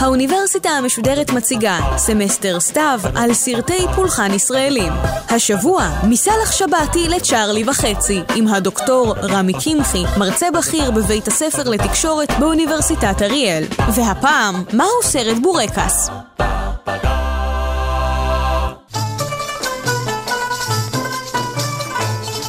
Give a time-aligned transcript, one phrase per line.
[0.00, 4.92] האוניברסיטה המשודרת מציגה סמסטר סתיו על סרטי פולחן ישראלים.
[5.30, 13.22] השבוע, מסאלח שבתי לצ'ארלי וחצי, עם הדוקטור רמי קמחי, מרצה בכיר בבית הספר לתקשורת באוניברסיטת
[13.22, 13.64] אריאל.
[13.94, 16.10] והפעם, מהו סרט בורקס?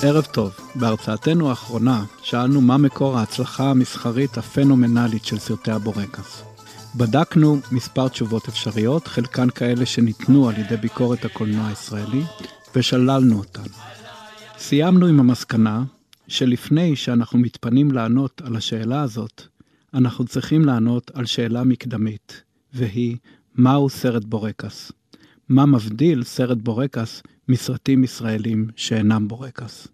[0.04, 0.52] ערב טוב.
[0.76, 6.44] בהרצאתנו האחרונה שאלנו מה מקור ההצלחה המסחרית הפנומנלית של סרטי הבורקס.
[6.96, 12.22] בדקנו מספר תשובות אפשריות, חלקן כאלה שניתנו על ידי ביקורת הקולנוע הישראלי,
[12.76, 13.70] ושללנו אותן.
[14.58, 15.84] סיימנו עם המסקנה
[16.28, 19.42] שלפני שאנחנו מתפנים לענות על השאלה הזאת,
[19.94, 23.18] אנחנו צריכים לענות על שאלה מקדמית, והיא,
[23.56, 24.92] מהו סרט בורקס?
[25.50, 29.88] מה מבדיל סרט בורקס מסרטים ישראלים שאינם בורקס?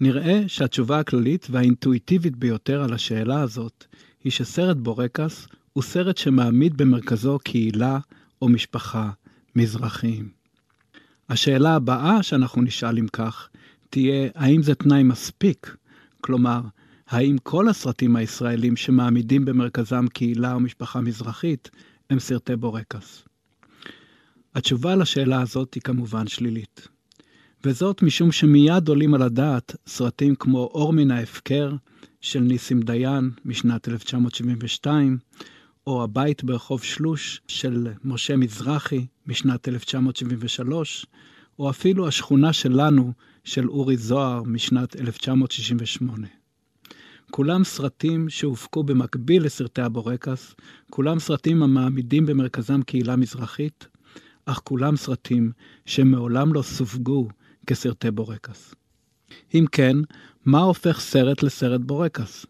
[0.00, 3.84] נראה שהתשובה הכללית והאינטואיטיבית ביותר על השאלה הזאת
[4.24, 7.98] היא שסרט בורקס הוא סרט שמעמיד במרכזו קהילה
[8.42, 9.10] או משפחה
[9.56, 10.28] מזרחיים.
[11.28, 13.48] השאלה הבאה שאנחנו נשאל אם כך,
[13.90, 15.76] תהיה האם זה תנאי מספיק?
[16.20, 16.60] כלומר,
[17.08, 21.70] האם כל הסרטים הישראלים שמעמידים במרכזם קהילה או משפחה מזרחית
[22.10, 23.27] הם סרטי בורקס?
[24.58, 26.88] התשובה לשאלה הזאת היא כמובן שלילית.
[27.64, 31.74] וזאת משום שמיד עולים על הדעת סרטים כמו אור מן ההפקר
[32.20, 35.18] של ניסים דיין משנת 1972,
[35.86, 41.06] או הבית ברחוב שלוש של משה מזרחי משנת 1973,
[41.58, 43.12] או אפילו השכונה שלנו
[43.44, 46.26] של אורי זוהר משנת 1968.
[47.30, 50.54] כולם סרטים שהופקו במקביל לסרטי הבורקס,
[50.90, 53.88] כולם סרטים המעמידים במרכזם קהילה מזרחית,
[54.50, 55.52] אך כולם סרטים
[55.86, 57.28] שמעולם לא סווגו
[57.66, 58.74] כסרטי בורקס.
[59.54, 59.96] אם כן,
[60.44, 62.46] מה הופך סרט לסרט בורקס?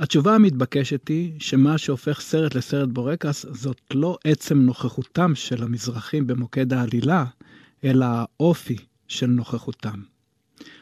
[0.00, 6.72] התשובה המתבקשת היא שמה שהופך סרט לסרט בורקס זאת לא עצם נוכחותם של המזרחים במוקד
[6.72, 7.24] העלילה,
[7.84, 8.76] אלא האופי
[9.08, 10.02] של נוכחותם.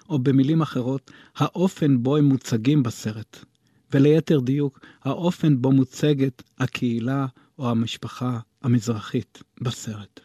[0.09, 3.45] או במילים אחרות, האופן בו הם מוצגים בסרט,
[3.93, 7.27] וליתר דיוק, האופן בו מוצגת הקהילה
[7.59, 10.21] או המשפחה המזרחית בסרט.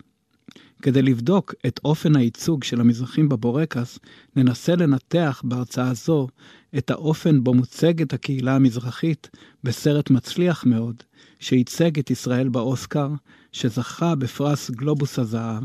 [0.81, 3.99] כדי לבדוק את אופן הייצוג של המזרחים בבורקס,
[4.35, 6.27] ננסה לנתח בהרצאה זו
[6.77, 9.29] את האופן בו מוצגת הקהילה המזרחית
[9.63, 10.95] בסרט מצליח מאוד,
[11.39, 13.09] שייצג את ישראל באוסקר,
[13.51, 15.63] שזכה בפרס גלובוס הזהב,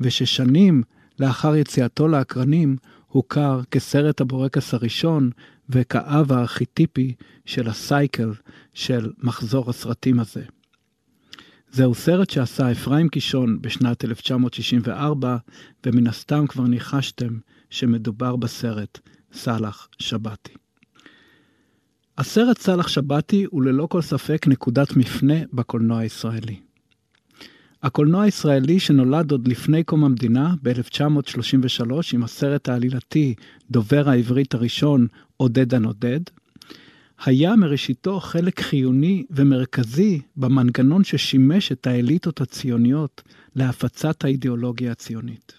[0.00, 0.82] וששנים
[1.18, 2.76] לאחר יציאתו לאקרנים
[3.06, 5.30] הוכר כסרט הבורקס הראשון
[5.68, 7.14] וכאב הארכיטיפי
[7.46, 8.32] של הסייקל
[8.74, 10.42] של מחזור הסרטים הזה.
[11.74, 15.36] זהו סרט שעשה אפרים קישון בשנת 1964,
[15.86, 17.38] ומן הסתם כבר ניחשתם
[17.70, 18.98] שמדובר בסרט
[19.32, 20.52] סאלח שבתי.
[22.18, 26.56] הסרט סאלח שבתי הוא ללא כל ספק נקודת מפנה בקולנוע הישראלי.
[27.82, 33.34] הקולנוע הישראלי שנולד עוד לפני קום המדינה, ב-1933, עם הסרט העלילתי
[33.70, 35.06] דובר העברית הראשון,
[35.36, 36.20] עודד הנודד,
[37.24, 43.22] היה מראשיתו חלק חיוני ומרכזי במנגנון ששימש את האליטות הציוניות
[43.54, 45.52] להפצת האידיאולוגיה הציונית.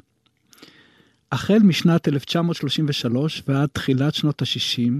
[1.32, 4.92] החל משנת 1933 ועד תחילת שנות ה-60,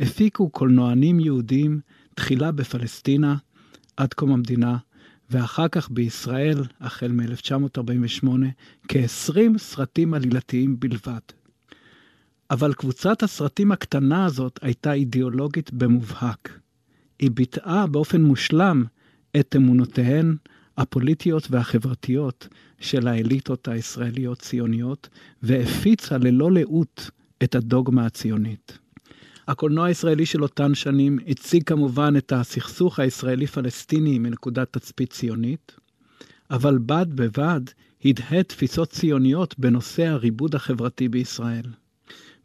[0.00, 1.80] הפיקו קולנוענים יהודים
[2.14, 3.36] תחילה בפלסטינה
[3.96, 4.76] עד קום המדינה,
[5.30, 8.28] ואחר כך בישראל, החל מ-1948,
[8.88, 11.45] כ-20 סרטים עלילתיים בלבד.
[12.50, 16.58] אבל קבוצת הסרטים הקטנה הזאת הייתה אידיאולוגית במובהק.
[17.18, 18.84] היא ביטאה באופן מושלם
[19.40, 20.36] את אמונותיהן
[20.76, 22.48] הפוליטיות והחברתיות
[22.80, 25.08] של האליטות הישראליות-ציוניות,
[25.42, 27.10] והפיצה ללא לאות
[27.42, 28.78] את הדוגמה הציונית.
[29.48, 35.72] הקולנוע הישראלי של אותן שנים הציג כמובן את הסכסוך הישראלי-פלסטיני מנקודת תצפית ציונית,
[36.50, 37.60] אבל בד בבד
[38.04, 41.64] הדהד תפיסות ציוניות בנושא הריבוד החברתי בישראל.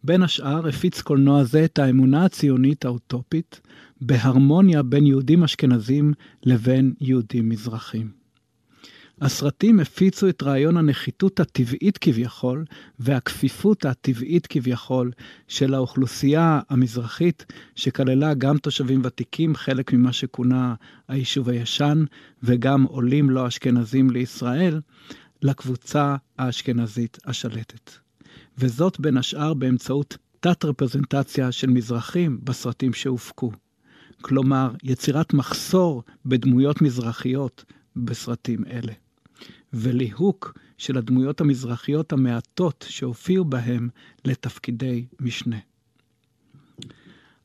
[0.04, 3.62] בין השאר הפיץ קולנוע זה את האמונה הציונית האוטופית
[4.02, 6.14] בהרמוניה בין יהודים אשכנזים
[6.44, 8.22] לבין יהודים מזרחים.
[9.22, 12.66] הסרטים הפיצו את רעיון הנחיתות הטבעית כביכול
[13.00, 15.12] והכפיפות הטבעית כביכול
[15.48, 17.46] של האוכלוסייה המזרחית,
[17.76, 20.76] שכללה גם תושבים ותיקים, חלק ממה שכונה
[21.08, 22.04] היישוב הישן,
[22.44, 24.82] וגם עולים לא אשכנזים לישראל,
[25.42, 27.92] לקבוצה האשכנזית השלטת.
[28.58, 33.52] וזאת בין השאר באמצעות תת-רפרזנטציה של מזרחים בסרטים שהופקו.
[34.22, 38.94] כלומר, יצירת מחסור בדמויות מזרחיות בסרטים אלה.
[39.74, 43.90] וליהוק של הדמויות המזרחיות המעטות שהופיעו בהם
[44.26, 45.60] לתפקידי משנה.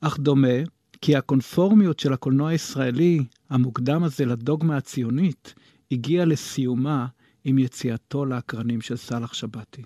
[0.01, 0.57] אך דומה
[1.01, 5.55] כי הקונפורמיות של הקולנוע הישראלי המוקדם הזה לדוגמה הציונית
[5.93, 7.07] הגיעה לסיומה
[7.45, 9.83] עם יציאתו לאקרנים של סאלח שבתי.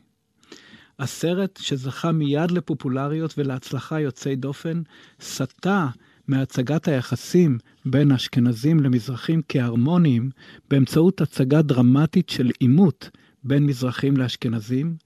[1.01, 4.83] הסרט, שזכה מיד לפופולריות ולהצלחה יוצאי דופן,
[5.21, 5.89] סטה
[6.29, 10.31] מהצגת היחסים בין אשכנזים למזרחים כהרמוניים
[10.71, 13.11] באמצעות הצגה דרמטית של עימות
[13.45, 14.97] בין מזרחים לאשכנזים,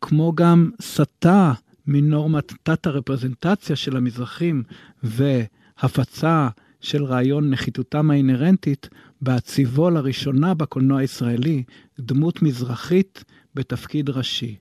[0.00, 1.52] כמו גם סטה
[1.86, 4.62] מנורמת תת-הרפרזנטציה של המזרחים
[5.02, 6.48] והפצה
[6.80, 8.88] של רעיון נחיתותם האינהרנטית,
[9.22, 11.62] בהציבו לראשונה בקולנוע הישראלי
[12.00, 13.24] דמות מזרחית
[13.54, 14.56] בתפקיד ראשי.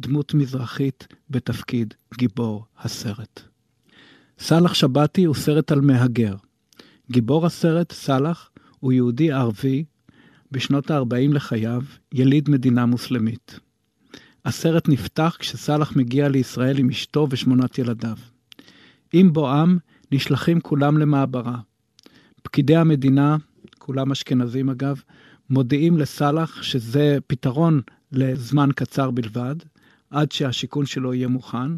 [0.00, 3.40] דמות מזרחית בתפקיד גיבור הסרט.
[4.38, 6.34] סאלח שבתי הוא סרט על מהגר.
[7.10, 8.50] גיבור הסרט, סאלח,
[8.80, 9.84] הוא יהודי ערבי
[10.52, 11.82] בשנות ה-40 לחייו,
[12.12, 13.60] יליד מדינה מוסלמית.
[14.44, 18.16] הסרט נפתח כשסאלח מגיע לישראל עם אשתו ושמונת ילדיו.
[19.12, 19.78] עם בואם
[20.12, 21.58] נשלחים כולם למעברה.
[22.42, 23.36] פקידי המדינה,
[23.78, 25.02] כולם אשכנזים אגב,
[25.50, 27.80] מודיעים לסאלח שזה פתרון
[28.12, 29.56] לזמן קצר בלבד,
[30.10, 31.72] עד שהשיכון שלו יהיה מוכן,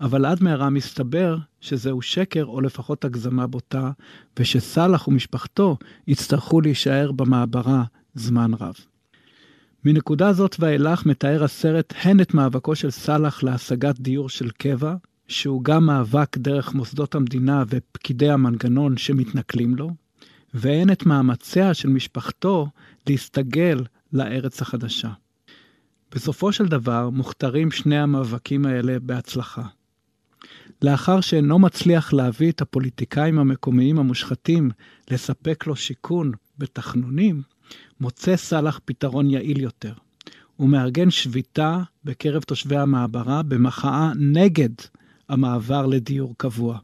[0.00, 3.90] אבל עד מהרה מסתבר שזהו שקר או לפחות הגזמה בוטה,
[4.38, 5.76] ושסאלח ומשפחתו
[6.06, 7.84] יצטרכו להישאר במעברה
[8.14, 8.74] זמן רב.
[9.84, 14.94] מנקודה זאת ואילך מתאר הסרט הן את מאבקו של סאלח להשגת דיור של קבע,
[15.28, 19.90] שהוא גם מאבק דרך מוסדות המדינה ופקידי המנגנון שמתנכלים לו,
[20.54, 22.66] והן את מאמציה של משפחתו
[23.08, 25.10] להסתגל לארץ החדשה.
[26.14, 29.62] בסופו של דבר מוכתרים שני המאבקים האלה בהצלחה.
[30.82, 34.70] לאחר שאינו מצליח להביא את הפוליטיקאים המקומיים המושחתים
[35.10, 37.42] לספק לו שיכון בתחנונים,
[38.00, 39.92] מוצא סאלח פתרון יעיל יותר.
[40.56, 44.70] הוא מארגן שביתה בקרב תושבי המעברה במחאה נגד
[45.28, 46.78] המעבר לדיור קבוע.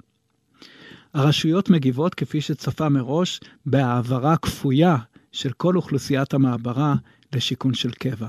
[1.14, 4.96] הרשויות מגיבות, כפי שצפה מראש, בהעברה כפויה
[5.32, 6.94] של כל אוכלוסיית המעברה
[7.34, 8.28] לשיכון של קבע.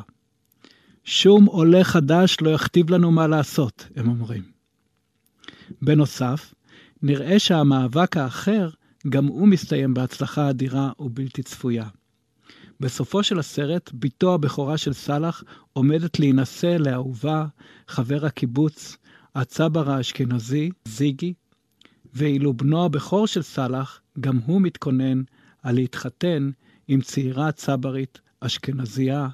[1.04, 4.44] שום עולה חדש לא יכתיב לנו מה לעשות, הם אומרים.
[5.82, 6.54] בנוסף,
[7.02, 8.70] נראה שהמאבק האחר
[9.10, 11.88] גם הוא מסתיים בהצלחה אדירה ובלתי צפויה.
[12.80, 15.44] בסופו של הסרט, בתו הבכורה של סאלח
[15.74, 17.46] עומדת להינשא לאהובה,
[17.88, 18.98] חבר הקיבוץ,
[19.36, 21.34] הצבר האשכנזי, זיגי,
[22.14, 25.22] ואילו בנו הבכור של סאלח, גם הוא מתכונן
[25.64, 26.50] על להתחתן
[26.88, 29.28] עם צעירה צברית אשכנזייה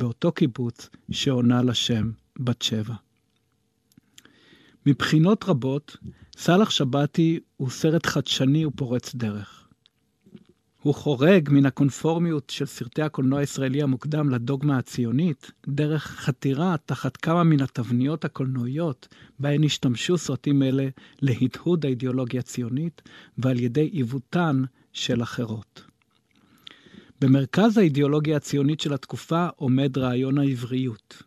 [0.00, 2.94] באותו קיבוץ שעונה לשם בת שבע.
[4.86, 5.96] מבחינות רבות,
[6.36, 9.68] סאלח שבתי הוא סרט חדשני ופורץ דרך.
[10.82, 17.44] הוא חורג מן הקונפורמיות של סרטי הקולנוע הישראלי המוקדם לדוגמה הציונית, דרך חתירה תחת כמה
[17.44, 19.08] מן התבניות הקולנועיות
[19.38, 20.88] בהן השתמשו סרטים אלה
[21.22, 23.02] להדהוד האידיאולוגיה הציונית,
[23.38, 24.62] ועל ידי עיוותן
[24.92, 25.89] של אחרות.
[27.20, 31.22] במרכז האידיאולוגיה הציונית של התקופה עומד רעיון העבריות.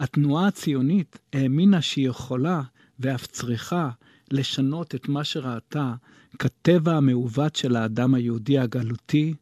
[0.00, 2.62] התנועה הציונית האמינה שהיא יכולה
[3.00, 3.90] ואף צריכה
[4.30, 5.94] לשנות את מה שראתה
[6.38, 9.34] כטבע המעוות של האדם היהודי הגלותי,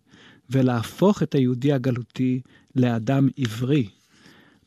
[0.50, 2.40] ולהפוך את היהודי הגלותי
[2.76, 3.88] לאדם עברי,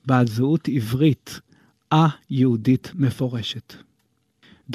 [0.06, 1.39] בעל זהות עברית,
[1.94, 3.74] א-יהודית מפורשת.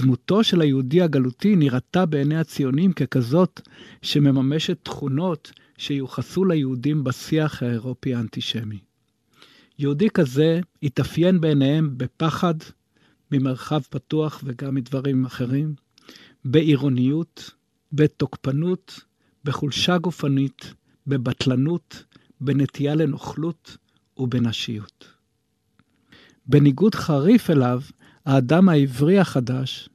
[0.01, 3.61] דמותו של היהודי הגלותי נראתה בעיני הציונים ככזאת
[4.03, 8.79] שמממשת תכונות שיוחסו ליהודים בשיח האירופי האנטישמי.
[9.79, 12.55] יהודי כזה התאפיין בעיניהם בפחד
[13.33, 15.75] ממרחב פתוח וגם מדברים אחרים,
[16.45, 17.51] בעירוניות,
[17.93, 19.01] בתוקפנות,
[19.45, 20.75] בחולשה גופנית,
[21.07, 22.05] בבטלנות,
[22.41, 23.77] בנטייה לנוכלות
[24.17, 25.09] ובנשיות.
[26.47, 27.83] בניגוד חריף אליו,
[28.29, 29.89] האדם העברי החדש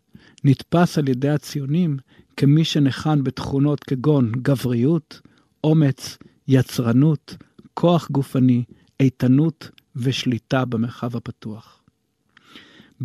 [0.43, 1.97] נתפס על ידי הציונים
[2.37, 5.21] כמי שניחן בתכונות כגון גבריות,
[5.63, 7.37] אומץ, יצרנות,
[7.73, 8.63] כוח גופני,
[8.99, 11.82] איתנות ושליטה במרחב הפתוח.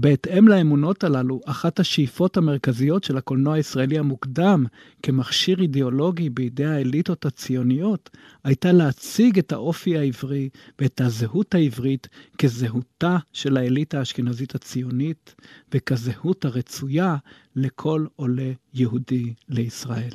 [0.01, 4.65] בהתאם לאמונות הללו, אחת השאיפות המרכזיות של הקולנוע הישראלי המוקדם
[5.03, 8.11] כמכשיר אידיאולוגי בידי האליטות הציוניות,
[8.45, 15.35] הייתה להציג את האופי העברי ואת הזהות העברית כזהותה של האליטה האשכנזית הציונית
[15.75, 17.17] וכזהות הרצויה
[17.57, 20.15] לכל עולה יהודי לישראל.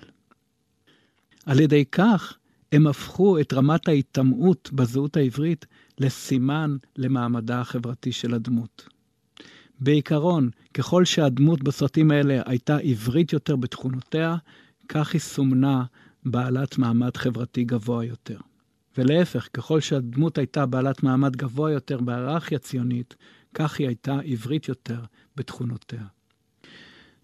[1.46, 2.38] על ידי כך,
[2.72, 5.66] הם הפכו את רמת ההיטמעות בזהות העברית
[6.00, 8.93] לסימן למעמדה החברתי של הדמות.
[9.80, 14.36] בעיקרון, ככל שהדמות בסרטים האלה הייתה עברית יותר בתכונותיה,
[14.88, 15.84] כך היא סומנה
[16.26, 18.38] בעלת מעמד חברתי גבוה יותר.
[18.98, 23.16] ולהפך, ככל שהדמות הייתה בעלת מעמד גבוה יותר בהיררכיה ציונית,
[23.54, 25.00] כך היא הייתה עברית יותר
[25.36, 26.04] בתכונותיה.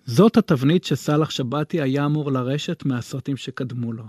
[0.06, 4.06] זאת התבנית שסאלח שבתי היה אמור לרשת מהסרטים שקדמו לו.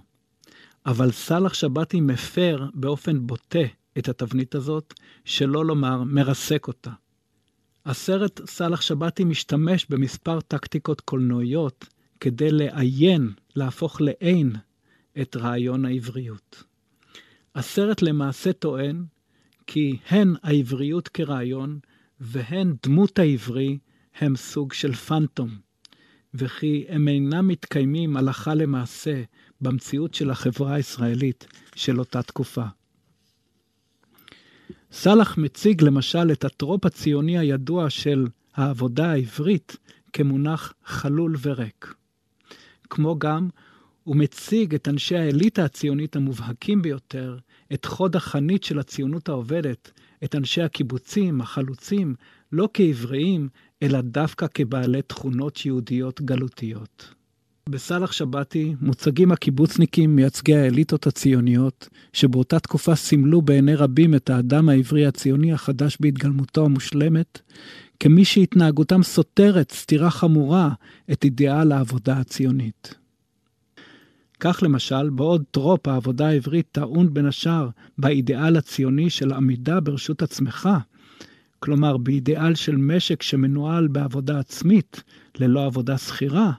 [0.86, 3.64] אבל סאלח שבתי מפר באופן בוטה
[3.98, 4.94] את התבנית הזאת,
[5.24, 6.90] שלא לומר מרסק אותה.
[7.86, 11.88] הסרט סאלח שבתי משתמש במספר טקטיקות קולנועיות
[12.20, 14.52] כדי לעיין, להפוך לעין,
[15.22, 16.62] את רעיון העבריות.
[17.54, 19.04] הסרט למעשה טוען
[19.66, 21.78] כי הן העבריות כרעיון
[22.20, 23.78] והן דמות העברי
[24.14, 25.50] הם סוג של פנטום,
[26.34, 29.22] וכי הם אינם מתקיימים הלכה למעשה
[29.60, 32.64] במציאות של החברה הישראלית של אותה תקופה.
[34.92, 39.76] סאלח מציג למשל את הטרופ הציוני הידוע של העבודה העברית
[40.12, 41.94] כמונח חלול וריק.
[42.90, 43.48] כמו גם,
[44.04, 47.38] הוא מציג את אנשי האליטה הציונית המובהקים ביותר,
[47.72, 49.90] את חוד החנית של הציונות העובדת,
[50.24, 52.14] את אנשי הקיבוצים, החלוצים,
[52.52, 53.48] לא כעבריים,
[53.82, 57.14] אלא דווקא כבעלי תכונות יהודיות גלותיות.
[57.68, 65.06] בסאלח שבתי מוצגים הקיבוצניקים מייצגי האליטות הציוניות, שבאותה תקופה סימלו בעיני רבים את האדם העברי
[65.06, 67.40] הציוני החדש בהתגלמותו המושלמת,
[68.00, 70.70] כמי שהתנהגותם סותרת סתירה חמורה
[71.12, 72.94] את אידיאל העבודה הציונית.
[74.40, 80.68] כך למשל, בעוד טרופ העבודה העברית טעון בין השאר באידיאל הציוני של עמידה ברשות עצמך,
[81.58, 85.02] כלומר באידיאל של משק שמנוהל בעבודה עצמית,
[85.38, 86.52] ללא עבודה שכירה,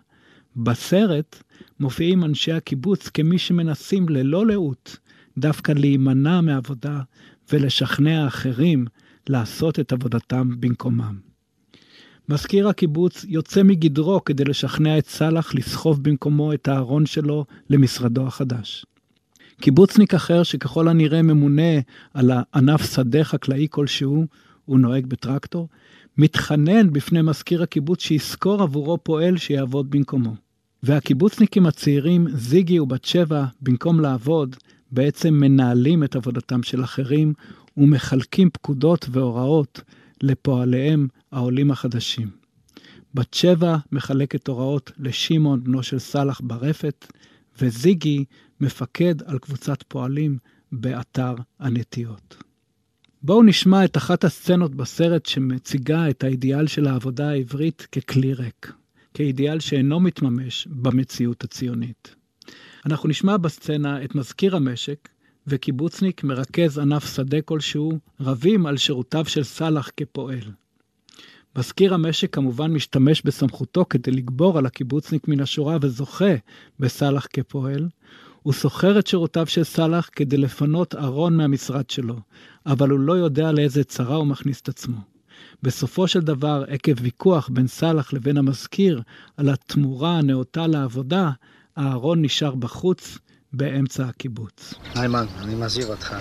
[0.55, 1.43] בסרט
[1.79, 4.98] מופיעים אנשי הקיבוץ כמי שמנסים ללא לאות
[5.38, 7.01] דווקא להימנע מעבודה
[7.51, 8.86] ולשכנע אחרים
[9.29, 11.20] לעשות את עבודתם במקומם.
[12.29, 18.86] מזכיר הקיבוץ יוצא מגדרו כדי לשכנע את סאלח לסחוב במקומו את הארון שלו למשרדו החדש.
[19.62, 21.79] קיבוצניק אחר שככל הנראה ממונה
[22.13, 24.25] על ענף שדה חקלאי כלשהו,
[24.65, 25.67] הוא נוהג בטרקטור,
[26.21, 30.35] מתחנן בפני מזכיר הקיבוץ שישכור עבורו פועל שיעבוד במקומו.
[30.83, 34.55] והקיבוצניקים הצעירים, זיגי ובת שבע, במקום לעבוד,
[34.91, 37.33] בעצם מנהלים את עבודתם של אחרים
[37.77, 39.81] ומחלקים פקודות והוראות
[40.23, 42.29] לפועליהם העולים החדשים.
[43.13, 47.07] בת שבע מחלקת הוראות לשמעון, בנו של סאלח ברפת,
[47.61, 48.25] וזיגי
[48.59, 50.37] מפקד על קבוצת פועלים
[50.71, 52.50] באתר הנטיות.
[53.23, 58.73] בואו נשמע את אחת הסצנות בסרט שמציגה את האידיאל של העבודה העברית ככלי ריק,
[59.13, 62.15] כאידיאל שאינו מתממש במציאות הציונית.
[62.85, 65.09] אנחנו נשמע בסצנה את מזכיר המשק
[65.47, 70.51] וקיבוצניק מרכז ענף שדה כלשהו רבים על שירותיו של סאלח כפועל.
[71.55, 76.33] מזכיר המשק כמובן משתמש בסמכותו כדי לגבור על הקיבוצניק מן השורה וזוכה
[76.79, 77.87] בסאלח כפועל,
[78.43, 82.15] הוא שוכר את שירותיו של סאלח כדי לפנות ארון מהמשרד שלו,
[82.65, 84.97] אבל הוא לא יודע לאיזה צרה הוא מכניס את עצמו.
[85.63, 89.01] בסופו של דבר, עקב ויכוח בין סאלח לבין המזכיר
[89.37, 91.29] על התמורה הנאותה לעבודה,
[91.75, 93.17] הארון נשאר בחוץ
[93.53, 94.73] באמצע הקיבוץ.
[94.95, 96.15] ניימן, אני מזהיר אותך.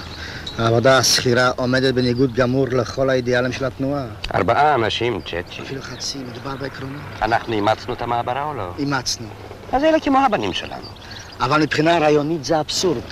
[0.59, 4.06] העבודה השכירה עומדת בניגוד גמור לכל האידיאלים של התנועה.
[4.35, 5.62] ארבעה אנשים, צ'צ'י.
[5.62, 7.00] אפילו חצי, מדובר בעקרונות.
[7.23, 8.73] אנחנו אימצנו את המעברה או לא?
[8.78, 9.28] אימצנו.
[9.73, 10.87] אז אלה כמו הבנים שלנו.
[11.40, 13.02] אבל מבחינה רעיונית זה אבסורד.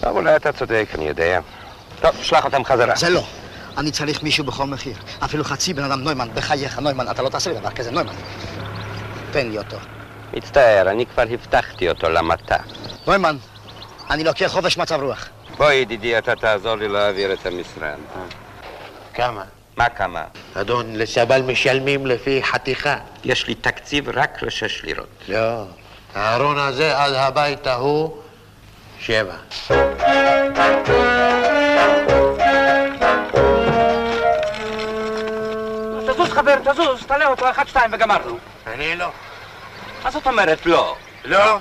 [0.00, 1.40] טוב, אולי אתה צודק, אני יודע.
[2.00, 2.96] טוב, שלח אותם חזרה.
[2.96, 3.24] זה לא.
[3.78, 4.94] אני צריך מישהו בכל מחיר.
[5.24, 8.12] אפילו חצי בן אדם, נוימן, בחייך, נוימן, אתה לא תעשה לי דבר כזה, נוימן.
[9.30, 9.76] תן לי אותו.
[10.32, 12.56] מצטער, אני כבר הבטחתי אותו למטה.
[13.06, 13.36] נוימן,
[14.10, 15.28] אני לוקח חופש מצב רוח.
[15.56, 17.98] בוא, ידידי, אתה תעזור לי להעביר את המשרד.
[19.14, 19.44] כמה?
[19.76, 20.24] מה כמה?
[20.54, 22.96] אדון, לסבל משלמים לפי חתיכה.
[23.24, 25.06] יש לי תקציב רק לשש לירות.
[25.28, 25.64] לא.
[26.14, 28.16] הארון הזה עד הבית ההוא,
[29.00, 29.34] שבע.
[36.60, 38.38] תזוז, חבר, תזוז, תעלה אותו, אחת, שתיים וגמרנו.
[38.66, 39.10] אני לא.
[40.04, 40.96] מה זאת אומרת לא?
[41.24, 41.58] לא?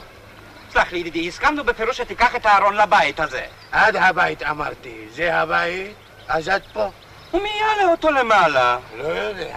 [0.74, 3.46] סלח לי, ידידי, הסכמנו בפירוש שתיקח את הארון לבית הזה.
[3.72, 5.08] עד הבית אמרתי.
[5.12, 5.94] זה הבית,
[6.28, 6.92] אז עד פה.
[7.34, 8.78] ומי יעלה אותו למעלה?
[8.98, 9.56] לא יודע.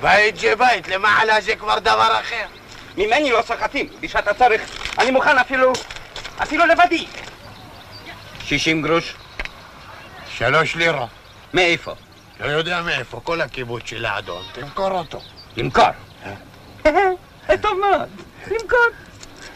[0.00, 2.46] בית זה בית, למעלה זה כבר דבר אחר.
[2.96, 4.60] ממני לא סחטים, בשעת הצורך
[4.98, 5.72] אני מוכן אפילו,
[6.42, 7.06] אפילו לבדי.
[8.40, 9.14] שישים גרוש?
[10.28, 11.08] שלוש לירות.
[11.54, 11.94] מאיפה?
[12.40, 15.20] לא יודע מאיפה, כל הקיבוץ של האדון, תמכור אותו.
[15.56, 15.84] למכור.
[17.62, 18.08] טוב מאוד,
[18.46, 18.86] למכור.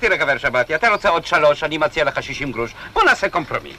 [0.00, 2.70] תראה, חבר שבתי, אתה רוצה עוד שלוש, אני מציע לך שישים גרוש.
[2.92, 3.76] בוא נעשה קומפרומיס.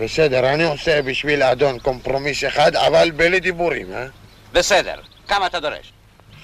[0.00, 4.06] בסדר, אני עושה בשביל האדון קומפרומיס אחד, אבל בלי דיבורים, אה?
[4.52, 4.94] בסדר,
[5.28, 5.92] כמה אתה דורש?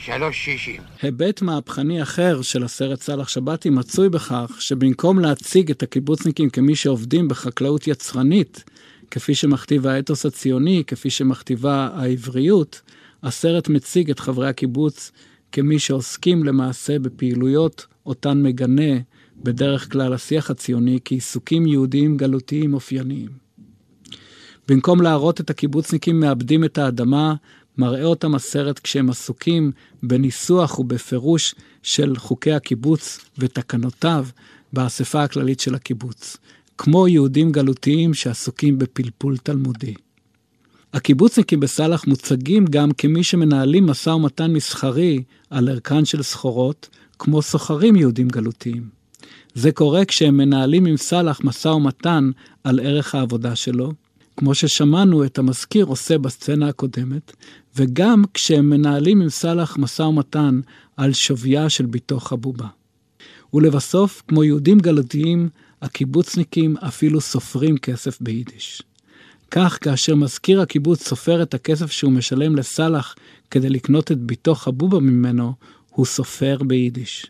[0.01, 0.81] שלוש שישים.
[1.03, 7.29] היבט מהפכני אחר של הסרט סאלח שבתי מצוי בכך שבמקום להציג את הקיבוצניקים כמי שעובדים
[7.29, 8.65] בחקלאות יצרנית,
[9.11, 12.81] כפי שמכתיב האתוס הציוני, כפי שמכתיבה העבריות,
[13.23, 15.13] הסרט מציג את חברי הקיבוץ
[15.53, 18.99] כמי שעוסקים למעשה בפעילויות אותן מגנה
[19.37, 23.29] בדרך כלל השיח הציוני כעיסוקים יהודיים גלותיים אופייניים.
[24.69, 27.35] במקום להראות את הקיבוצניקים מאבדים את האדמה,
[27.79, 29.73] מראה אותם הסרט כשהם עסוקים
[30.03, 34.27] בניסוח ובפירוש של חוקי הקיבוץ ותקנותיו
[34.73, 36.37] באספה הכללית של הקיבוץ,
[36.79, 39.95] כמו יהודים גלותיים שעסוקים בפלפול תלמודי.
[40.93, 47.97] הקיבוצניקים בסלאח מוצגים גם כמי שמנהלים משא ומתן מסחרי על ערכן של סחורות, כמו סוחרים
[47.97, 48.89] יהודים גלותיים.
[49.55, 52.31] זה קורה כשהם מנהלים עם סלאח משא ומתן
[52.65, 53.93] על ערך העבודה שלו,
[54.37, 57.33] כמו ששמענו את המזכיר עושה בסצנה הקודמת,
[57.77, 60.61] וגם כשהם מנהלים עם סלאח משא ומתן
[60.97, 62.67] על שוויה של בתו חבובה.
[63.55, 65.49] ולבסוף, כמו יהודים גלותיים,
[65.83, 68.83] הקיבוצניקים אפילו סופרים כסף ביידיש.
[69.51, 73.15] כך, כאשר מזכיר הקיבוץ סופר את הכסף שהוא משלם לסלאח
[73.51, 75.53] כדי לקנות את בתו חבובה ממנו,
[75.91, 77.27] הוא סופר ביידיש.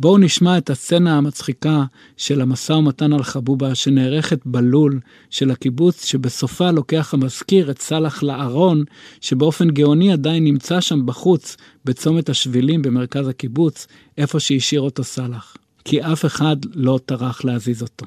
[0.00, 1.84] בואו נשמע את הסצנה המצחיקה
[2.16, 5.00] של המשא ומתן על חבובה שנערכת בלול
[5.30, 8.84] של הקיבוץ, שבסופה לוקח המזכיר את סאלח לארון,
[9.20, 13.86] שבאופן גאוני עדיין נמצא שם בחוץ, בצומת השבילים במרכז הקיבוץ,
[14.18, 15.56] איפה שהשאיר אותו סאלח.
[15.84, 18.06] כי אף אחד לא טרח להזיז אותו.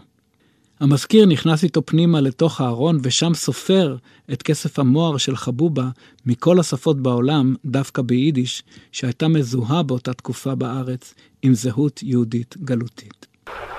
[0.80, 3.96] המזכיר נכנס איתו פנימה לתוך הארון, ושם סופר
[4.34, 5.84] את כסף המוהר של חבובה
[6.26, 13.26] מכל השפות בעולם, דווקא ביידיש, שהייתה מזוהה באותה תקופה בארץ עם זהות יהודית גלותית.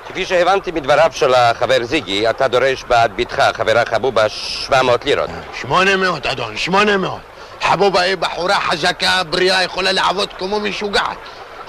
[0.09, 5.31] כפי שהבנתי מדבריו של החבר זיגי, אתה דורש בעד בתך, חברה חבובה, 700 לירות.
[5.61, 7.21] 800, אדון, 800.
[7.61, 11.17] חבובה היא בחורה חזקה, בריאה, יכולה לעבוד כמו משוגעת.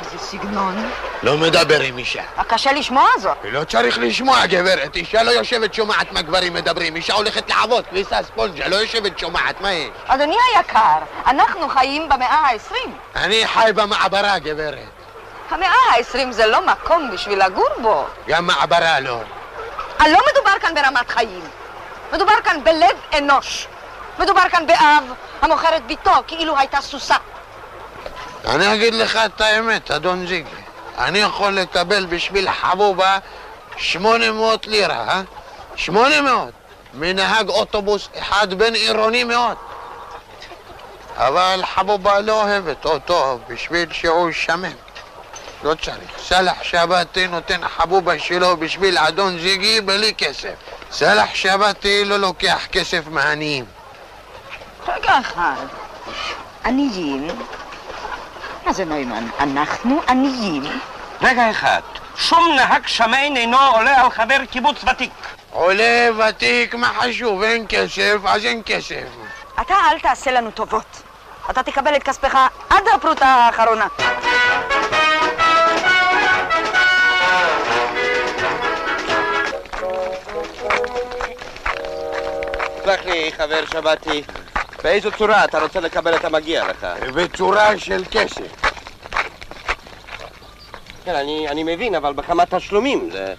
[0.03, 0.91] איזה סגנון.
[1.24, 2.24] לא מדבר עם אישה.
[2.48, 3.38] קשה לשמוע זאת.
[3.43, 4.95] לא צריך לשמוע, גברת.
[4.95, 6.95] אישה לא יושבת שומעת מה גברים מדברים.
[6.95, 9.89] אישה הולכת לעבוד, כביסה ספונג'ה, לא יושבת שומעת, מה יש?
[10.07, 12.75] אדוני היקר, אנחנו חיים במאה ה-20.
[13.15, 14.77] אני חי במעברה, גברת.
[15.50, 18.05] המאה ה-20 זה לא מקום בשביל לגור בו.
[18.27, 19.20] גם מעברה לא.
[20.01, 21.44] אה, לא מדובר כאן ברמת חיים.
[22.13, 23.68] מדובר כאן בלב אנוש.
[24.20, 25.03] מדובר כאן באב
[25.42, 27.16] המוכר את ביתו כאילו הייתה סוסה.
[28.46, 30.50] אני אגיד לך את האמת, אדון זיגי.
[30.98, 33.18] אני יכול לקבל בשביל חבובה
[33.77, 35.22] 800 לירה, אה?
[35.75, 36.50] 800!
[36.94, 39.58] מנהג אוטובוס אחד בין עירוני מאוד.
[41.18, 44.74] אבל חבובה לא אוהבת אותו בשביל שהוא שמן.
[45.64, 46.20] לא צריך.
[46.24, 50.53] סלח שבתי נותן חבובה שלו בשביל אדון זיגי בלי כסף.
[50.92, 53.66] סלח שבתי לא לוקח כסף מעניים.
[54.88, 55.66] רגע אחד.
[56.66, 57.27] עניים?
[58.65, 59.27] מה זה נוימן?
[59.39, 60.63] אנחנו עניים?
[61.21, 61.81] רגע אחד,
[62.15, 65.11] שום נהג שמן אינו עולה על חבר קיבוץ ותיק.
[65.51, 67.41] עולה ותיק, מה חשוב?
[67.43, 69.03] אין כסף, אז אין כסף.
[69.61, 71.01] אתה אל תעשה לנו טובות.
[71.49, 72.37] אתה תקבל את כספך
[72.69, 73.87] עד הפרוטה האחרונה.
[82.83, 84.23] סלח לי, חבר שבתי,
[84.83, 86.87] באיזו צורה אתה רוצה לקבל את המגיע לך?
[87.15, 88.74] בצורה של כסף.
[91.05, 93.33] כן, אני, אני מבין, אבל בכמה תשלומים זה...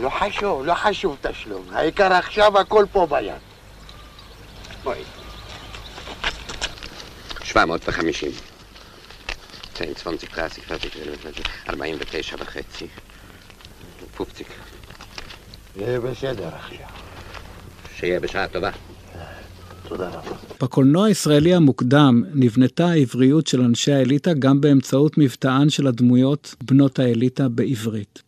[0.00, 1.66] לא חשוב, לא חשוב תשלום.
[1.72, 3.32] העיקר עכשיו הכל פה ביד.
[4.82, 5.02] בואי.
[7.42, 8.30] 750.
[9.74, 10.64] 20, 30, 30,
[11.68, 12.86] 49 וחצי.
[14.16, 14.46] פופציק.
[15.76, 16.86] יהיה בסדר עכשיו.
[17.96, 18.70] שיהיה בשעה טובה.
[19.90, 20.36] תודה רבה.
[20.62, 27.48] בקולנוע הישראלי המוקדם נבנתה העבריות של אנשי האליטה גם באמצעות מבטאן של הדמויות בנות האליטה
[27.48, 28.22] בעברית.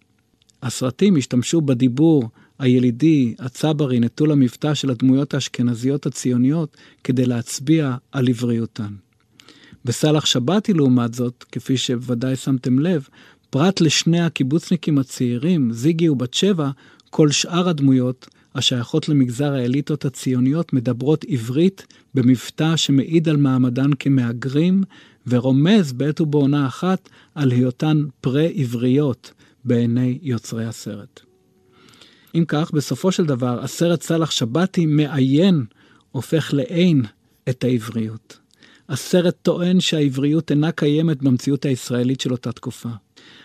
[0.62, 8.94] הסרטים השתמשו בדיבור הילידי, הצברי, נטול המבטא של הדמויות האשכנזיות הציוניות כדי להצביע על עבריותן.
[9.84, 13.08] בסאלח שבתי, לעומת זאת, כפי שבוודאי שמתם לב,
[13.50, 16.70] פרט לשני הקיבוצניקים הצעירים, זיגי ובת שבע,
[17.10, 24.82] כל שאר הדמויות השייכות למגזר האליטות הציוניות מדברות עברית במבטא שמעיד על מעמדן כמהגרים,
[25.26, 29.32] ורומז בעת ובעונה אחת על היותן פרה-עבריות
[29.64, 31.20] בעיני יוצרי הסרט.
[32.34, 35.64] אם כך, בסופו של דבר, הסרט סאלח שבתי מעיין,
[36.12, 37.02] הופך לעין,
[37.48, 38.38] את העבריות.
[38.88, 42.88] הסרט טוען שהעבריות אינה קיימת במציאות הישראלית של אותה תקופה.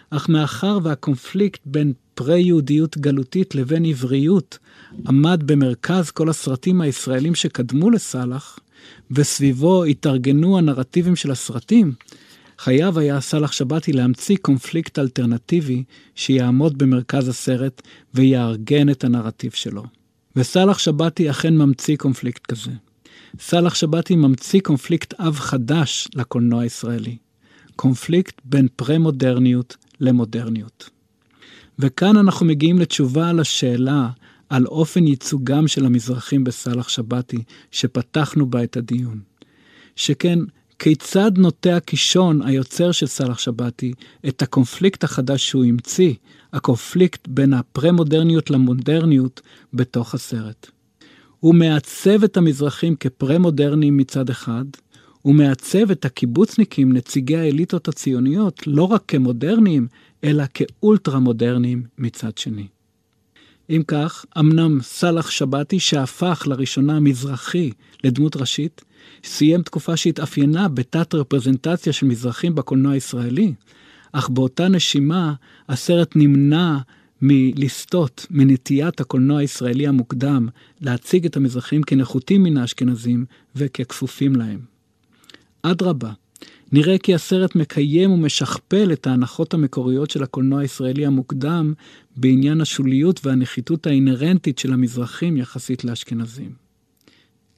[0.10, 4.58] אך מאחר והקונפליקט בין פרה-יהודיות גלותית לבין עבריות
[5.08, 8.60] עמד במרכז כל הסרטים הישראלים שקדמו לסאלח,
[9.12, 11.94] וסביבו התארגנו הנרטיבים של הסרטים,
[12.60, 15.84] חייב היה סאלח שבתי להמציא קונפליקט אלטרנטיבי
[16.16, 17.82] שיעמוד במרכז הסרט
[18.14, 19.84] ויארגן את הנרטיב שלו.
[20.36, 22.72] וסאלח שבתי אכן ממציא קונפליקט כזה.
[23.40, 27.18] סאלח שבתי ממציא קונפליקט אב חדש לקולנוע הישראלי.
[27.76, 30.90] קונפליקט בין פרה-מודרניות למודרניות.
[31.80, 34.10] וכאן אנחנו מגיעים לתשובה על השאלה
[34.50, 39.20] על אופן ייצוגם של המזרחים בסאלח שבתי, שפתחנו בה את הדיון.
[39.96, 40.40] שכן,
[40.80, 43.94] כיצד נוטע קישון, היוצר של סאלח שבתי,
[44.28, 46.14] את הקונפליקט החדש שהוא המציא,
[46.54, 49.42] הקונפליקט בין הפרה-מודרניות למודרניות,
[49.74, 50.68] בתוך הסרט.
[51.40, 54.66] הוא מעצב את המזרחים כפרה-מודרניים מצד אחד,
[55.28, 59.88] הוא מעצב את הקיבוצניקים, נציגי האליטות הציוניות, לא רק כמודרניים,
[60.24, 62.68] אלא כאולטרה-מודרניים מצד שני.
[63.70, 67.72] אם כך, אמנם סאלח שבתי, שהפך לראשונה מזרחי
[68.04, 68.82] לדמות ראשית,
[69.24, 73.54] סיים תקופה שהתאפיינה בתת רפרזנטציה של מזרחים בקולנוע הישראלי,
[74.12, 75.34] אך באותה נשימה
[75.70, 76.78] הסרט נמנע
[77.22, 80.48] מלסטות מנטיית הקולנוע הישראלי המוקדם
[80.82, 84.77] להציג את המזרחים כנחותים מן האשכנזים וככפופים להם.
[85.62, 86.12] אדרבה,
[86.72, 91.74] נראה כי הסרט מקיים ומשכפל את ההנחות המקוריות של הקולנוע הישראלי המוקדם
[92.18, 96.52] בעניין השוליות והנחיתות האינהרנטית של המזרחים יחסית לאשכנזים.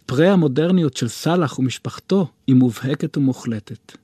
[0.05, 3.97] פרה המודרניות של סאלח ומשפחתו היא מובהקת ומוחלטת.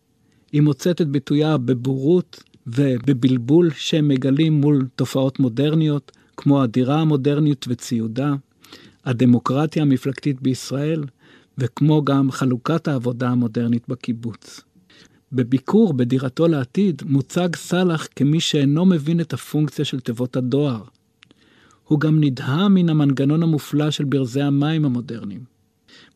[0.52, 8.34] היא מוצאת את ביטויה בבורות ובבלבול שהם מגלים מול תופעות מודרניות, כמו הדירה המודרנית וציודה,
[9.06, 11.04] הדמוקרטיה המפלגתית בישראל,
[11.58, 14.62] וכמו גם חלוקת העבודה המודרנית בקיבוץ.
[15.32, 20.84] בביקור בדירתו לעתיד מוצג סאלח כמי שאינו מבין את הפונקציה של תיבות הדואר.
[21.84, 25.44] הוא גם נדהם מן המנגנון המופלא של ברזי המים המודרניים.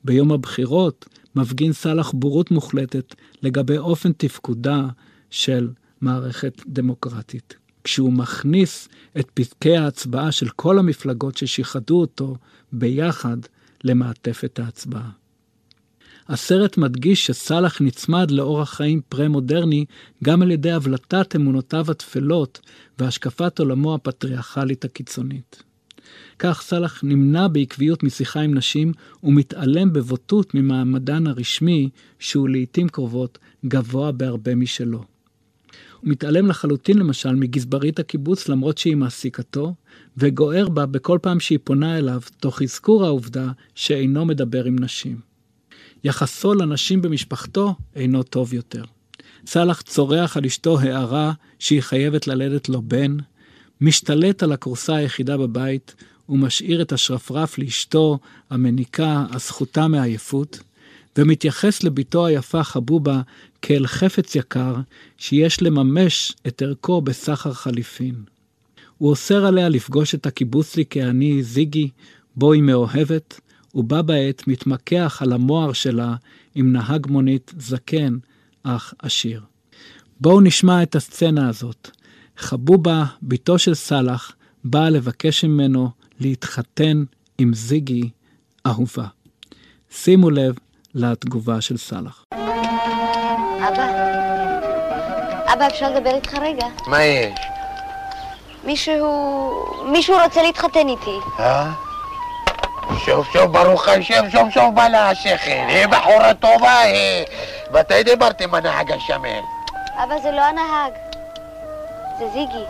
[0.04, 4.88] ביום הבחירות מפגין סאלח בורות מוחלטת לגבי אופן תפקודה
[5.30, 5.70] של
[6.02, 7.56] מערכת דמוקרטית.
[7.84, 12.36] כשהוא מכניס את פתקי ההצבעה של כל המפלגות ששיחדו אותו
[12.72, 13.38] ביחד
[13.84, 15.10] למעטפת ההצבעה.
[16.30, 19.86] הסרט מדגיש שסאלח נצמד לאורח חיים פרה-מודרני
[20.24, 22.60] גם על ידי הבלטת אמונותיו הטפלות
[23.00, 25.64] והשקפת עולמו הפטריארכלית הקיצונית.
[26.40, 31.90] כך סאלח נמנע בעקביות משיחה עם נשים ומתעלם בבוטות ממעמדן הרשמי,
[32.20, 35.04] שהוא לעיתים קרובות גבוה בהרבה משלו.
[36.02, 39.74] הוא מתעלם לחלוטין למשל מגזברית הקיבוץ למרות שהיא מעסיקתו,
[40.18, 45.29] וגוער בה בכל פעם שהיא פונה אליו, תוך אזכור העובדה שאינו מדבר עם נשים.
[46.04, 48.84] יחסו לנשים במשפחתו אינו טוב יותר.
[49.46, 53.18] סאלח צורח על אשתו הערה שהיא חייבת ללדת לו בן,
[53.82, 55.96] משתלט על הכורסה היחידה בבית
[56.30, 60.60] ומשאיר את השרפרף לאשתו המניקה הזכותה מעייפות,
[61.18, 63.22] ומתייחס לבתו היפה חבובה
[63.62, 64.76] כאל חפץ יקר
[65.18, 68.16] שיש לממש את ערכו בסחר חליפין.
[68.98, 71.90] הוא אוסר עליה לפגוש את הקיבוצניק העני זיגי,
[72.36, 73.40] בו היא מאוהבת,
[73.76, 76.16] ובה בעת מתמקח על המוהר שלה
[76.56, 78.18] עם נהג מונית זקן
[78.64, 79.42] אך עשיר.
[80.20, 81.90] בואו נשמע את הסצנה הזאת.
[82.38, 84.32] חבובה, בתו של סאלח,
[84.64, 87.04] באה לבקש ממנו להתחתן
[87.38, 88.10] עם זיגי
[88.68, 89.06] אהובה.
[89.92, 90.56] שימו לב
[90.96, 92.26] לתגובה של סאלח.
[93.68, 93.86] אבא,
[95.54, 96.66] אבא, אפשר לדבר איתך רגע?
[96.88, 97.40] מה יש?
[98.66, 99.06] מישהו...
[99.92, 101.18] מישהו רוצה להתחתן איתי.
[101.40, 101.89] אה?
[103.06, 105.68] סוף סוף ברוך השם, סוף סוף בא לה השכל.
[105.68, 107.26] היא בחורה טובה, היא...
[107.72, 109.42] מתי דיברת עם הנהג השמן?
[110.04, 110.92] אבא, זה לא הנהג.
[112.20, 112.64] זה זיגי.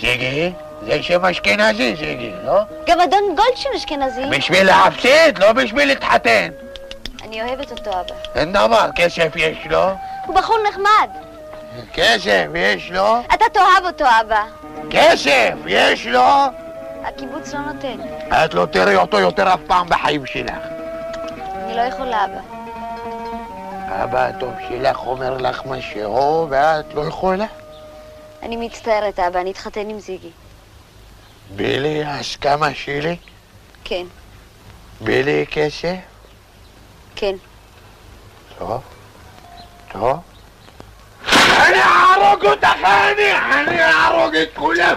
[0.00, 0.52] זיגי?
[0.86, 2.60] זה שם אשכנזי, זיגי, לא?
[2.86, 4.22] גם אדון גולדשטיין אשכנזי.
[4.30, 6.48] בשביל להפסיד, לא בשביל להתחתן.
[7.24, 8.14] אני אוהבת אותו, אבא.
[8.34, 9.84] אין דבר, כסף יש לו?
[10.26, 11.08] הוא בחור נחמד.
[11.94, 13.20] כסף יש לו?
[13.34, 14.42] אתה תאהב אותו, אבא.
[14.90, 16.26] כסף יש לו?
[17.14, 17.96] הקיבוץ לא נותן.
[18.28, 20.54] את לא תראי אותו יותר אף פעם בחיים שלך.
[21.64, 22.40] אני לא יכולה, אבא.
[24.04, 27.46] אבא הטוב שלך אומר לך משהו ואת לא יכולה?
[28.42, 30.30] אני מצטערת, אבא, אני אתחתן עם זיגי.
[31.56, 33.16] בלי ההסכמה שלי?
[33.84, 34.04] כן,
[35.00, 35.94] בלי כסף?
[37.16, 37.34] כן.
[38.58, 38.80] טוב,
[39.92, 40.18] טוב.
[41.32, 43.32] אני אהרוג אותך, אני!
[43.32, 44.96] אני אהרוג את כולם!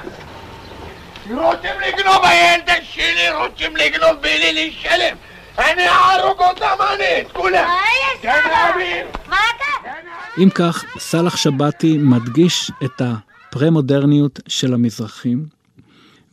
[1.33, 5.17] רוצים לגנוב הילדה שלי, רוצים לגנוב בלי לשלם!
[5.57, 7.69] אני אהרוג אותם, אני, את כולם!
[8.23, 9.05] גנבים!
[9.29, 9.89] מה אתה?
[10.43, 15.45] אם כך, סאלח שבתי מדגיש את הפרה-מודרניות של המזרחים,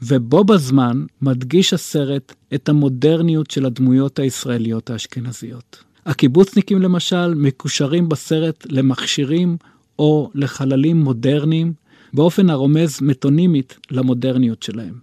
[0.03, 5.85] ובו בזמן מדגיש הסרט את המודרניות של הדמויות הישראליות האשכנזיות.
[6.07, 9.57] הקיבוצניקים למשל מקושרים בסרט למכשירים
[9.99, 11.73] או לחללים מודרניים
[12.13, 14.95] באופן הרומז מטונימית למודרניות שלהם.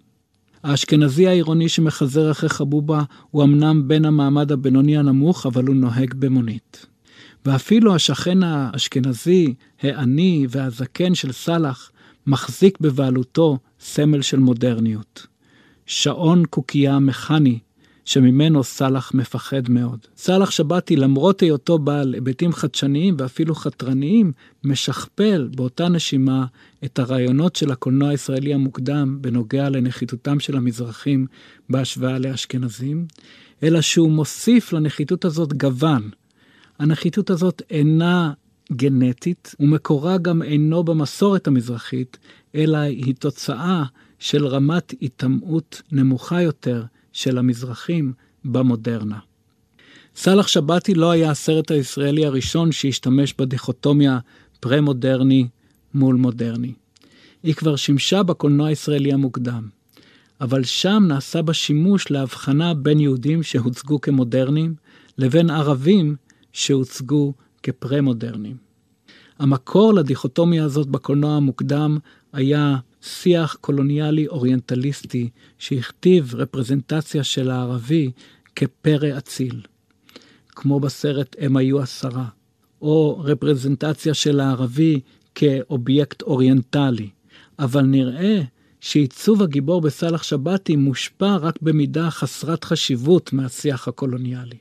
[0.64, 6.86] האשכנזי העירוני שמחזר אחרי חבובה הוא אמנם בן המעמד הבינוני הנמוך, אבל הוא נוהג במונית.
[7.46, 11.92] ואפילו השכן האשכנזי, העני והזקן של סאלח,
[12.28, 15.28] מחזיק בבעלותו סמל של מודרניות.
[15.86, 17.60] שעון קוקייה מכני
[18.10, 20.00] שממנו סאלח מפחד מאוד.
[20.18, 24.32] סאלח שבתי, למרות היותו בעל היבטים חדשניים ואפילו חתרניים,
[24.64, 26.46] משכפל באותה נשימה
[26.86, 31.26] את הרעיונות של הקולנוע הישראלי המוקדם בנוגע לנחיתותם של המזרחים
[31.70, 33.06] בהשוואה לאשכנזים,
[33.64, 36.10] אלא שהוא מוסיף לנחיתות הזאת גוון.
[36.80, 38.34] הנחיתות הזאת אינה
[38.72, 42.18] גנטית, ומקורה גם אינו במסורת המזרחית,
[42.56, 43.84] אלא היא תוצאה
[44.20, 46.84] של רמת היטמעות נמוכה יותר
[47.20, 48.14] של המזרחים
[48.46, 49.20] במודרנה.
[50.16, 54.20] סאלח שבתי לא היה הסרט הישראלי הראשון שהשתמש בדיכוטומיה
[54.60, 55.48] פרה-מודרני
[55.94, 56.74] מול מודרני.
[57.44, 59.70] היא כבר שימשה בקולנוע הישראלי המוקדם,
[60.42, 64.76] אבל שם נעשה בה שימוש להבחנה בין יהודים שהוצגו כמודרניים
[65.18, 66.16] לבין ערבים
[66.54, 68.58] שהוצגו כפרה-מודרניים.
[69.40, 71.98] המקור לדיכוטומיה הזאת בקולנוע המוקדם
[72.34, 78.12] היה שיח קולוניאלי אוריינטליסטי שהכתיב רפרזנטציה של הערבי
[78.56, 79.62] כפרא אציל,
[80.50, 82.26] כמו בסרט הם היו עשרה,
[82.82, 85.00] או רפרזנטציה של הערבי
[85.36, 87.10] כאובייקט אוריינטלי,
[87.60, 88.42] אבל נראה
[88.82, 94.58] שעיצוב הגיבור בסאלח שבתי מושפע רק במידה חסרת חשיבות מהשיח הקולוניאלי,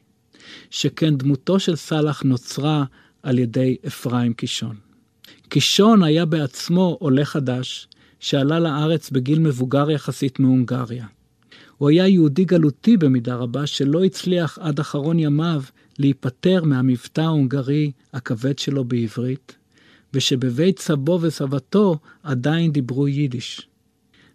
[0.71, 2.85] שכן דמותו של סאלח נוצרה
[3.23, 4.77] על ידי אפרים קישון.
[5.49, 7.88] קישון היה בעצמו עולה חדש,
[8.21, 11.07] שעלה לארץ בגיל מבוגר יחסית מהונגריה.
[11.79, 15.63] הוא היה יהודי גלותי במידה רבה, שלא הצליח עד אחרון ימיו
[15.99, 19.57] להיפטר מהמבטא ההונגרי הכבד שלו בעברית,
[20.15, 23.69] ושבבית סבו וסבתו עדיין דיברו יידיש.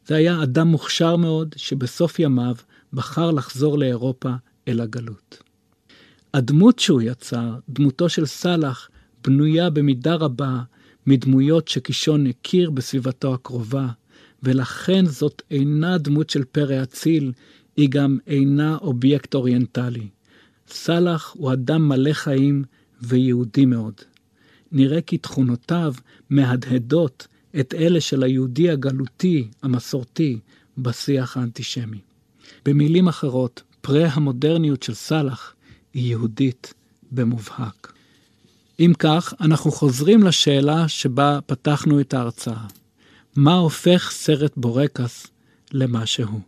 [0.07, 2.55] זה היה אדם מוכשר מאוד, שבסוף ימיו
[2.93, 4.31] בחר לחזור לאירופה
[4.67, 5.43] אל הגלות.
[6.33, 8.89] הדמות שהוא יצר, דמותו של סאלח,
[9.23, 10.61] בנויה במידה רבה
[11.07, 13.87] מדמויות שקישון הכיר בסביבתו הקרובה,
[14.43, 17.31] ולכן זאת אינה דמות של פרא אציל,
[17.77, 20.07] היא גם אינה אובייקט אוריינטלי.
[20.67, 22.63] סאלח הוא אדם מלא חיים
[23.01, 23.93] ויהודי מאוד.
[24.71, 25.93] נראה כי תכונותיו
[26.29, 27.27] מהדהדות
[27.59, 30.39] את אלה של היהודי הגלותי, המסורתי,
[30.77, 31.99] בשיח האנטישמי.
[32.65, 35.55] במילים אחרות, הפרה-מודרניות של סאלח
[35.93, 36.73] היא יהודית
[37.11, 37.93] במובהק.
[38.85, 42.65] אם כך, אנחנו חוזרים לשאלה שבה פתחנו את ההרצאה.
[43.35, 45.27] מה הופך סרט בורקס
[45.71, 46.39] למה שהוא?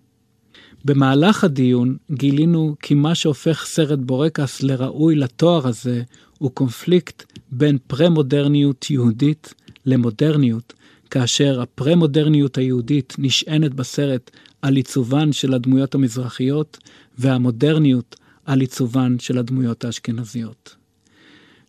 [0.85, 6.03] במהלך הדיון גילינו כי מה שהופך סרט בורקס לראוי לתואר הזה
[6.37, 9.53] הוא קונפליקט בין פרה-מודרניות יהודית
[9.85, 10.73] למודרניות,
[11.09, 16.77] כאשר הפרה-מודרניות היהודית נשענת בסרט על עיצובן של הדמויות המזרחיות,
[17.17, 20.75] והמודרניות על עיצובן של הדמויות האשכנזיות.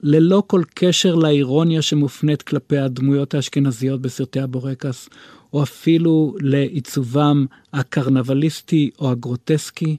[0.01, 5.09] ללא כל קשר לאירוניה שמופנית כלפי הדמויות האשכנזיות בסרטי הבורקס,
[5.53, 9.97] או אפילו לעיצובם הקרנבליסטי או הגרוטסקי,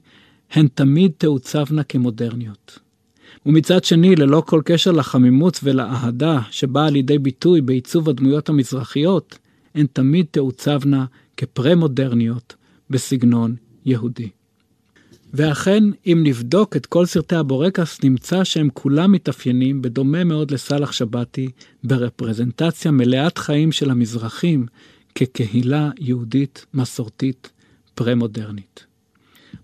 [0.50, 2.78] הן תמיד תעוצבנה כמודרניות.
[3.46, 9.38] ומצד שני, ללא כל קשר לחמימות ולאהדה שבאה לידי ביטוי בעיצוב הדמויות המזרחיות,
[9.74, 11.04] הן תמיד תעוצבנה
[11.36, 12.54] כפרה-מודרניות
[12.90, 14.28] בסגנון יהודי.
[15.34, 21.50] ואכן, אם נבדוק את כל סרטי הבורקס, נמצא שהם כולם מתאפיינים, בדומה מאוד לסאלח שבתי,
[21.84, 24.66] ברפרזנטציה מלאת חיים של המזרחים
[25.14, 27.50] כקהילה יהודית מסורתית
[27.94, 28.84] פרה-מודרנית.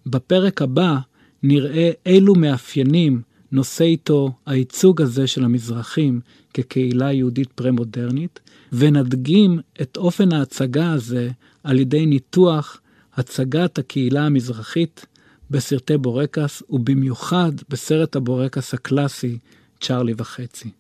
[0.07, 0.99] בפרק הבא
[1.43, 3.23] נראה אילו מאפיינים
[3.53, 6.21] נושא איתו הייצוג הזה של המזרחים
[6.55, 8.41] כקהילה יהודית פרה-מודרנית,
[8.73, 11.31] ונדגים את אופן ההצגה הזה
[11.65, 12.81] על ידי ניתוח
[13.17, 15.07] הצגת הקהילה המזרחית
[15.51, 19.39] בסרטי בורקס, ובמיוחד בסרט הבורקס הקלאסי,
[19.81, 20.71] צ'ארלי וחצי.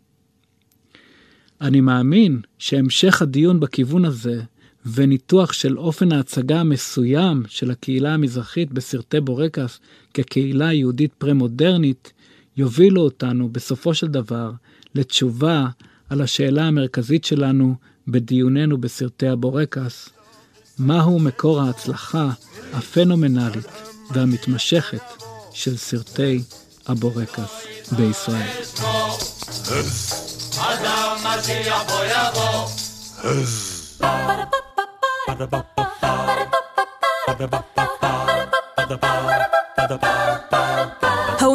[1.60, 4.42] אני מאמין שהמשך הדיון בכיוון הזה,
[4.86, 9.80] וניתוח של אופן ההצגה המסוים של הקהילה המזרחית בסרטי בורקס
[10.14, 12.12] כקהילה יהודית פרה-מודרנית,
[12.56, 14.52] יובילו אותנו בסופו של דבר
[14.94, 15.66] לתשובה
[16.08, 17.74] על השאלה המרכזית שלנו
[18.08, 20.08] בדיוננו בסרטי הבורקס,
[20.78, 22.30] מהו מקור ההצלחה
[22.72, 26.42] הפנומנלית והמתמשכת של סרטי
[26.86, 28.50] הבורקס בישראל.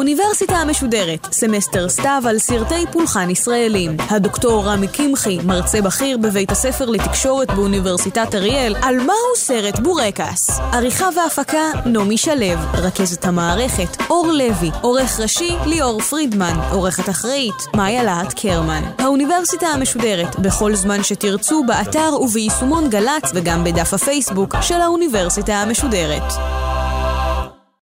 [0.00, 3.96] האוניברסיטה המשודרת, סמסטר סתיו על סרטי פולחן ישראלים.
[4.10, 10.60] הדוקטור רמי קמחי, מרצה בכיר בבית הספר לתקשורת באוניברסיטת אריאל, על מהו סרט בורקס.
[10.72, 12.60] עריכה והפקה, נעמי שלו.
[12.74, 14.70] רכזת המערכת, אור לוי.
[14.80, 16.60] עורך ראשי, ליאור פרידמן.
[16.72, 18.82] עורכת אחראית, מאיה להט קרמן.
[18.98, 26.32] האוניברסיטה המשודרת, בכל זמן שתרצו, באתר וביישומון גל"צ וגם בדף הפייסבוק של האוניברסיטה המשודרת.